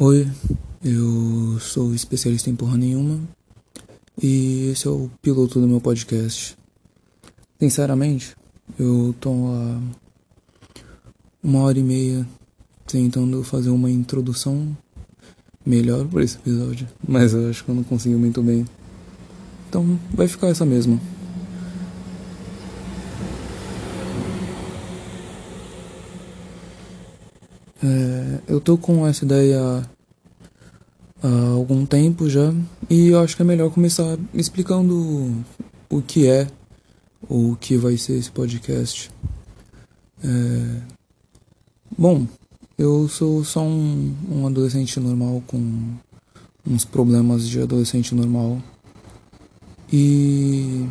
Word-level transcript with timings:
Oi, 0.00 0.26
eu 0.82 1.60
sou 1.60 1.94
especialista 1.94 2.48
em 2.48 2.56
porra 2.56 2.78
nenhuma 2.78 3.20
e 4.20 4.70
esse 4.70 4.88
é 4.88 4.90
o 4.90 5.10
piloto 5.20 5.60
do 5.60 5.68
meu 5.68 5.82
podcast. 5.82 6.56
Sinceramente, 7.60 8.34
eu 8.78 9.14
tô 9.20 9.30
há 9.30 9.80
uma 11.42 11.58
hora 11.60 11.78
e 11.78 11.82
meia 11.82 12.26
tentando 12.86 13.44
fazer 13.44 13.68
uma 13.68 13.90
introdução 13.90 14.74
melhor 15.64 16.08
para 16.08 16.24
esse 16.24 16.38
episódio, 16.38 16.88
mas 17.06 17.34
eu 17.34 17.50
acho 17.50 17.62
que 17.62 17.70
eu 17.70 17.74
não 17.74 17.84
consegui 17.84 18.16
muito 18.16 18.42
bem. 18.42 18.64
Então 19.68 20.00
vai 20.14 20.26
ficar 20.26 20.48
essa 20.48 20.64
mesma. 20.64 20.98
É, 27.84 28.11
eu 28.46 28.60
tô 28.60 28.76
com 28.76 29.06
essa 29.06 29.24
ideia 29.24 29.82
há 31.22 31.50
algum 31.54 31.86
tempo 31.86 32.28
já 32.28 32.52
e 32.88 33.08
eu 33.08 33.20
acho 33.20 33.36
que 33.36 33.42
é 33.42 33.44
melhor 33.44 33.70
começar 33.70 34.18
explicando 34.34 35.32
o 35.88 36.02
que 36.02 36.26
é 36.26 36.46
ou 37.28 37.52
o 37.52 37.56
que 37.56 37.76
vai 37.76 37.96
ser 37.96 38.14
esse 38.14 38.30
podcast. 38.30 39.10
É, 40.24 40.80
bom, 41.96 42.26
eu 42.76 43.08
sou 43.08 43.44
só 43.44 43.62
um, 43.62 44.14
um 44.30 44.46
adolescente 44.46 44.98
normal 44.98 45.42
com 45.46 45.94
uns 46.66 46.84
problemas 46.84 47.48
de 47.48 47.60
adolescente 47.60 48.14
normal 48.14 48.60
e 49.92 50.86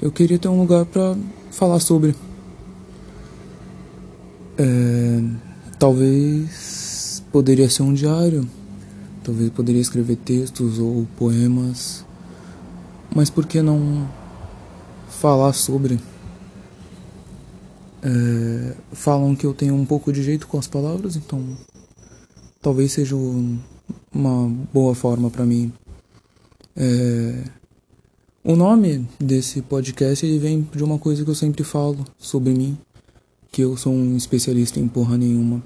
eu 0.00 0.10
queria 0.10 0.38
ter 0.38 0.48
um 0.48 0.60
lugar 0.60 0.84
para 0.86 1.16
falar 1.50 1.78
sobre. 1.80 2.14
É, 4.58 5.50
Talvez 5.80 6.79
poderia 7.32 7.68
ser 7.68 7.82
um 7.82 7.94
diário, 7.94 8.48
talvez 9.22 9.50
poderia 9.50 9.80
escrever 9.80 10.16
textos 10.16 10.78
ou 10.78 11.06
poemas, 11.16 12.04
mas 13.14 13.30
por 13.30 13.46
que 13.46 13.62
não 13.62 14.08
falar 15.08 15.52
sobre? 15.52 15.98
É, 18.02 18.74
falam 18.92 19.36
que 19.36 19.44
eu 19.44 19.52
tenho 19.52 19.74
um 19.74 19.84
pouco 19.84 20.12
de 20.12 20.22
jeito 20.22 20.46
com 20.46 20.58
as 20.58 20.66
palavras, 20.66 21.16
então 21.16 21.44
talvez 22.62 22.92
seja 22.92 23.14
uma 24.12 24.48
boa 24.72 24.94
forma 24.94 25.30
para 25.30 25.44
mim. 25.44 25.72
É, 26.76 27.44
o 28.42 28.56
nome 28.56 29.06
desse 29.18 29.60
podcast 29.60 30.24
ele 30.24 30.38
vem 30.38 30.68
de 30.74 30.82
uma 30.82 30.98
coisa 30.98 31.24
que 31.24 31.30
eu 31.30 31.34
sempre 31.34 31.62
falo 31.62 32.04
sobre 32.18 32.54
mim 32.54 32.78
que 33.52 33.62
eu 33.62 33.76
sou 33.76 33.92
um 33.92 34.16
especialista 34.16 34.78
em 34.78 34.86
porra 34.86 35.18
nenhuma. 35.18 35.62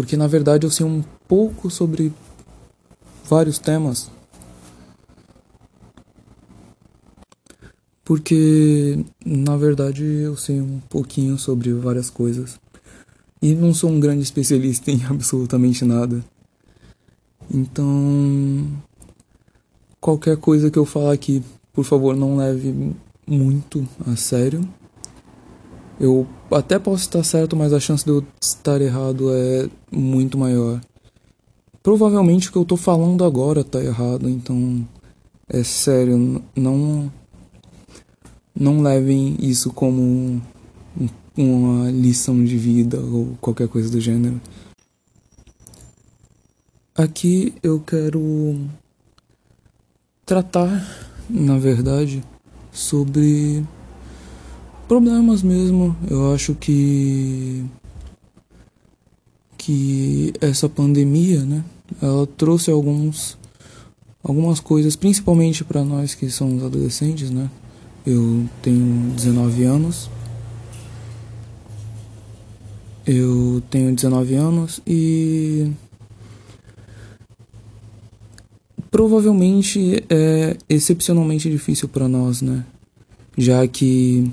Porque 0.00 0.16
na 0.16 0.26
verdade 0.26 0.66
eu 0.66 0.70
sei 0.70 0.86
um 0.86 1.04
pouco 1.28 1.68
sobre 1.68 2.10
vários 3.28 3.58
temas. 3.58 4.10
Porque 8.02 9.04
na 9.22 9.58
verdade 9.58 10.02
eu 10.02 10.38
sei 10.38 10.58
um 10.58 10.80
pouquinho 10.88 11.36
sobre 11.36 11.74
várias 11.74 12.08
coisas. 12.08 12.58
E 13.42 13.54
não 13.54 13.74
sou 13.74 13.90
um 13.90 14.00
grande 14.00 14.22
especialista 14.22 14.90
em 14.90 15.04
absolutamente 15.04 15.84
nada. 15.84 16.24
Então, 17.52 18.66
qualquer 20.00 20.38
coisa 20.38 20.70
que 20.70 20.78
eu 20.78 20.86
falar 20.86 21.12
aqui, 21.12 21.42
por 21.74 21.84
favor, 21.84 22.16
não 22.16 22.38
leve 22.38 22.94
muito 23.26 23.86
a 24.10 24.16
sério. 24.16 24.66
Eu 26.00 26.26
até 26.50 26.78
posso 26.78 27.02
estar 27.02 27.22
certo, 27.22 27.54
mas 27.54 27.74
a 27.74 27.78
chance 27.78 28.02
de 28.02 28.10
eu 28.10 28.24
estar 28.40 28.80
errado 28.80 29.30
é 29.30 29.68
muito 29.92 30.38
maior. 30.38 30.80
Provavelmente 31.82 32.48
o 32.48 32.52
que 32.52 32.56
eu 32.56 32.64
tô 32.64 32.74
falando 32.74 33.22
agora 33.22 33.62
tá 33.62 33.78
errado, 33.84 34.26
então 34.26 34.88
é 35.46 35.62
sério, 35.62 36.42
não 36.56 37.12
não 38.58 38.80
levem 38.80 39.36
isso 39.40 39.70
como 39.74 40.40
uma 41.36 41.90
lição 41.90 42.42
de 42.44 42.56
vida 42.56 42.98
ou 42.98 43.36
qualquer 43.38 43.68
coisa 43.68 43.90
do 43.90 44.00
gênero. 44.00 44.40
Aqui 46.94 47.54
eu 47.62 47.78
quero 47.78 48.58
tratar, 50.24 50.82
na 51.28 51.58
verdade, 51.58 52.22
sobre 52.72 53.64
problemas 54.90 55.40
mesmo. 55.40 55.96
Eu 56.10 56.34
acho 56.34 56.52
que 56.56 57.64
que 59.56 60.32
essa 60.40 60.68
pandemia, 60.68 61.44
né, 61.44 61.64
ela 62.02 62.26
trouxe 62.26 62.72
alguns 62.72 63.38
algumas 64.20 64.58
coisas, 64.58 64.96
principalmente 64.96 65.62
para 65.62 65.84
nós 65.84 66.16
que 66.16 66.28
somos 66.28 66.64
adolescentes, 66.64 67.30
né? 67.30 67.48
Eu 68.04 68.48
tenho 68.62 69.12
19 69.14 69.62
anos. 69.62 70.10
Eu 73.06 73.62
tenho 73.70 73.94
19 73.94 74.34
anos 74.34 74.80
e 74.84 75.70
provavelmente 78.90 80.02
é 80.10 80.56
excepcionalmente 80.68 81.48
difícil 81.48 81.88
para 81.88 82.08
nós, 82.08 82.42
né? 82.42 82.64
Já 83.38 83.64
que 83.68 84.28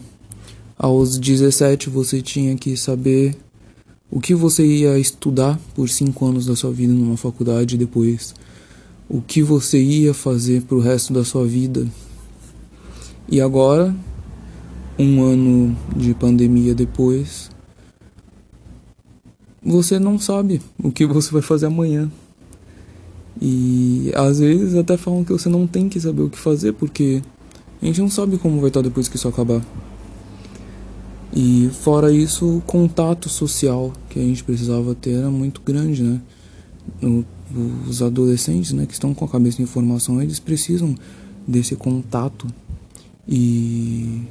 aos 0.77 1.17
17 1.17 1.89
você 1.89 2.21
tinha 2.21 2.55
que 2.55 2.77
saber 2.77 3.35
o 4.11 4.19
que 4.19 4.35
você 4.35 4.65
ia 4.65 4.97
estudar 4.99 5.59
por 5.73 5.89
cinco 5.89 6.25
anos 6.25 6.45
da 6.45 6.55
sua 6.55 6.71
vida 6.71 6.93
numa 6.93 7.17
faculdade 7.17 7.75
e 7.75 7.77
depois 7.77 8.33
o 9.09 9.21
que 9.21 9.41
você 9.41 9.81
ia 9.81 10.13
fazer 10.13 10.61
pro 10.63 10.79
resto 10.79 11.13
da 11.13 11.23
sua 11.23 11.45
vida. 11.45 11.88
E 13.29 13.41
agora, 13.41 13.95
um 14.99 15.23
ano 15.23 15.77
de 15.95 16.13
pandemia 16.13 16.75
depois, 16.75 17.49
você 19.63 19.99
não 19.99 20.19
sabe 20.19 20.61
o 20.81 20.91
que 20.91 21.05
você 21.05 21.31
vai 21.31 21.41
fazer 21.41 21.65
amanhã. 21.65 22.09
E 23.41 24.11
às 24.15 24.39
vezes 24.39 24.75
até 24.75 24.97
falam 24.97 25.23
que 25.23 25.31
você 25.31 25.49
não 25.49 25.67
tem 25.67 25.89
que 25.89 25.99
saber 25.99 26.21
o 26.21 26.29
que 26.29 26.38
fazer 26.38 26.73
porque 26.73 27.21
a 27.81 27.85
gente 27.85 28.01
não 28.01 28.09
sabe 28.09 28.38
como 28.38 28.59
vai 28.59 28.69
estar 28.69 28.81
depois 28.81 29.07
que 29.07 29.15
isso 29.15 29.27
acabar. 29.27 29.61
E 31.33 31.69
fora 31.81 32.11
isso, 32.11 32.57
o 32.57 32.61
contato 32.61 33.29
social 33.29 33.93
que 34.09 34.19
a 34.19 34.23
gente 34.23 34.43
precisava 34.43 34.95
ter 34.95 35.11
era 35.11 35.29
muito 35.29 35.61
grande, 35.61 36.01
né? 36.01 36.21
Os 37.88 38.01
adolescentes, 38.01 38.71
né, 38.73 38.85
que 38.85 38.93
estão 38.93 39.13
com 39.13 39.25
a 39.25 39.27
cabeça 39.27 39.61
em 39.61 39.65
formação, 39.65 40.21
eles 40.21 40.39
precisam 40.39 40.95
desse 41.47 41.75
contato. 41.75 42.47
E 43.27 44.23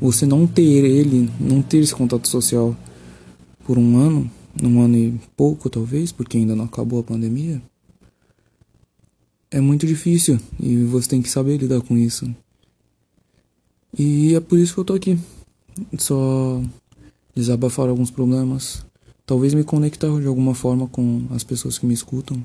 você 0.00 0.26
não 0.26 0.46
ter 0.46 0.62
ele, 0.62 1.30
não 1.40 1.62
ter 1.62 1.78
esse 1.78 1.94
contato 1.94 2.28
social 2.28 2.76
por 3.64 3.78
um 3.78 3.96
ano, 3.96 4.30
um 4.62 4.80
ano 4.80 4.96
e 4.96 5.20
pouco 5.36 5.68
talvez, 5.68 6.12
porque 6.12 6.36
ainda 6.36 6.54
não 6.54 6.64
acabou 6.66 7.00
a 7.00 7.02
pandemia, 7.02 7.60
é 9.50 9.60
muito 9.60 9.86
difícil 9.86 10.38
e 10.60 10.84
você 10.84 11.08
tem 11.08 11.22
que 11.22 11.30
saber 11.30 11.56
lidar 11.56 11.80
com 11.80 11.96
isso. 11.96 12.34
E 13.98 14.34
é 14.34 14.40
por 14.40 14.58
isso 14.58 14.74
que 14.74 14.80
eu 14.80 14.84
tô 14.84 14.94
aqui 14.94 15.18
só 15.98 16.62
desabafar 17.34 17.88
alguns 17.88 18.10
problemas, 18.10 18.84
talvez 19.26 19.52
me 19.52 19.64
conectar 19.64 20.08
de 20.20 20.26
alguma 20.26 20.54
forma 20.54 20.86
com 20.88 21.26
as 21.30 21.44
pessoas 21.44 21.78
que 21.78 21.86
me 21.86 21.94
escutam, 21.94 22.42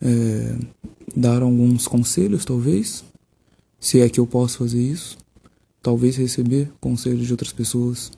é, 0.00 0.56
dar 1.16 1.42
alguns 1.42 1.86
conselhos, 1.86 2.44
talvez, 2.44 3.04
se 3.78 4.00
é 4.00 4.08
que 4.08 4.18
eu 4.18 4.26
posso 4.26 4.58
fazer 4.58 4.80
isso, 4.80 5.16
talvez 5.82 6.16
receber 6.16 6.70
conselhos 6.80 7.26
de 7.26 7.32
outras 7.32 7.52
pessoas. 7.52 8.10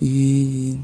E 0.00 0.78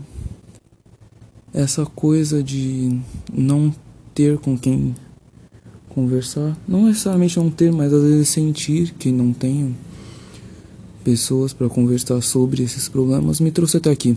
essa 1.53 1.85
coisa 1.85 2.43
de 2.43 3.01
não 3.33 3.75
ter 4.15 4.39
com 4.39 4.59
quem 4.59 4.95
conversar, 5.89 6.57
não 6.67 6.87
necessariamente 6.87 7.39
não 7.39 7.51
ter, 7.51 7.73
mas 7.73 7.93
às 7.93 8.03
vezes 8.03 8.29
sentir 8.29 8.93
que 8.95 9.11
não 9.11 9.33
tenho 9.33 9.77
pessoas 11.05 11.53
para 11.53 11.69
conversar 11.69 12.21
sobre 12.21 12.63
esses 12.63 12.89
problemas 12.89 13.41
me 13.41 13.51
trouxe 13.51 13.77
até 13.77 13.91
aqui. 13.91 14.17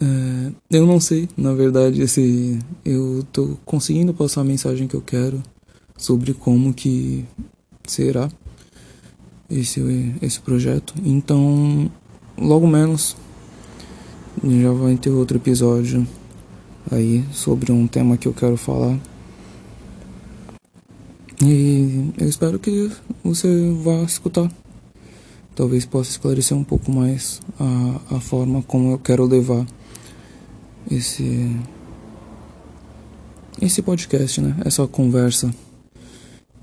É, 0.00 0.52
eu 0.70 0.86
não 0.86 0.98
sei, 0.98 1.28
na 1.36 1.52
verdade, 1.54 2.06
se 2.08 2.58
eu 2.84 3.24
tô 3.32 3.56
conseguindo 3.64 4.12
passar 4.12 4.40
a 4.40 4.44
mensagem 4.44 4.88
que 4.88 4.94
eu 4.94 5.00
quero 5.00 5.42
sobre 5.96 6.34
como 6.34 6.74
que 6.74 7.24
será 7.86 8.28
esse, 9.48 9.80
esse 10.20 10.40
projeto. 10.40 10.94
Então, 11.04 11.90
logo 12.36 12.66
menos 12.66 13.16
já 14.42 14.72
vai 14.72 14.96
ter 14.96 15.10
outro 15.10 15.36
episódio 15.36 16.06
aí 16.90 17.24
sobre 17.32 17.70
um 17.70 17.86
tema 17.86 18.16
que 18.16 18.26
eu 18.26 18.32
quero 18.32 18.56
falar. 18.56 18.98
E 21.44 22.12
eu 22.18 22.28
espero 22.28 22.56
que 22.56 22.88
você 23.24 23.48
vá 23.82 24.04
escutar. 24.04 24.48
Talvez 25.56 25.84
possa 25.84 26.10
esclarecer 26.10 26.56
um 26.56 26.62
pouco 26.62 26.92
mais 26.92 27.40
a, 27.58 28.16
a 28.16 28.20
forma 28.20 28.62
como 28.62 28.92
eu 28.92 28.98
quero 28.98 29.26
levar 29.26 29.66
esse, 30.88 31.50
esse 33.60 33.82
podcast, 33.82 34.40
né? 34.40 34.56
Essa 34.64 34.86
conversa. 34.86 35.52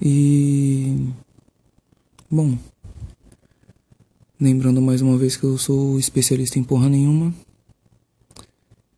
E. 0.01 1.09
Bom. 2.31 2.57
Lembrando 4.39 4.81
mais 4.81 5.01
uma 5.01 5.17
vez 5.17 5.35
que 5.35 5.43
eu 5.43 5.57
sou 5.57 5.99
especialista 5.99 6.57
em 6.57 6.63
porra 6.63 6.87
nenhuma. 6.87 7.33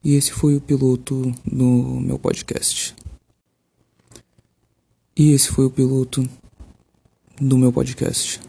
E 0.03 0.13
esse 0.13 0.31
foi 0.31 0.55
o 0.55 0.61
piloto 0.61 1.33
do 1.43 1.65
meu 2.01 2.19
podcast. 2.19 3.00
E 5.21 5.33
esse 5.33 5.49
foi 5.49 5.67
o 5.67 5.69
piloto 5.69 6.27
do 7.39 7.55
meu 7.55 7.71
podcast. 7.71 8.39